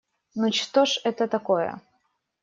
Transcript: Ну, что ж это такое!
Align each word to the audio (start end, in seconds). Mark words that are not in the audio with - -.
Ну, 0.33 0.51
что 0.51 0.85
ж 0.85 0.99
это 1.03 1.27
такое! 1.27 1.79